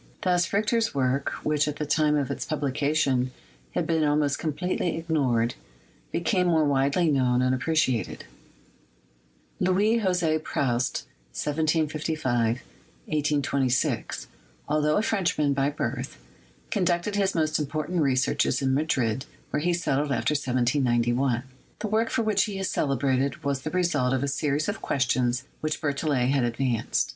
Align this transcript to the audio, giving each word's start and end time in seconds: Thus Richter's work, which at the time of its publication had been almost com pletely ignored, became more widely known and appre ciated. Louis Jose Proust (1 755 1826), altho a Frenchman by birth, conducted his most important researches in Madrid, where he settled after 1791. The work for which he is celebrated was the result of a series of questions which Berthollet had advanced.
Thus 0.23 0.51
Richter's 0.51 0.95
work, 0.95 1.29
which 1.43 1.67
at 1.67 1.75
the 1.75 1.85
time 1.85 2.17
of 2.17 2.31
its 2.31 2.43
publication 2.43 3.29
had 3.75 3.85
been 3.85 4.03
almost 4.03 4.39
com 4.39 4.51
pletely 4.53 4.97
ignored, 4.97 5.53
became 6.11 6.47
more 6.47 6.65
widely 6.65 7.11
known 7.11 7.43
and 7.43 7.55
appre 7.55 7.73
ciated. 7.75 8.21
Louis 9.59 9.99
Jose 9.99 10.39
Proust 10.39 11.05
(1 11.33 11.33
755 11.33 12.63
1826), 13.05 14.25
altho 14.67 14.97
a 14.97 15.03
Frenchman 15.03 15.53
by 15.53 15.69
birth, 15.69 16.17
conducted 16.71 17.15
his 17.15 17.35
most 17.35 17.59
important 17.59 18.01
researches 18.01 18.59
in 18.59 18.73
Madrid, 18.73 19.27
where 19.51 19.61
he 19.61 19.71
settled 19.71 20.11
after 20.11 20.31
1791. 20.33 21.43
The 21.77 21.87
work 21.87 22.09
for 22.09 22.23
which 22.23 22.45
he 22.45 22.57
is 22.57 22.71
celebrated 22.71 23.43
was 23.43 23.61
the 23.61 23.69
result 23.69 24.13
of 24.15 24.23
a 24.23 24.27
series 24.27 24.67
of 24.67 24.81
questions 24.81 25.43
which 25.59 25.79
Berthollet 25.79 26.31
had 26.31 26.43
advanced. 26.43 27.09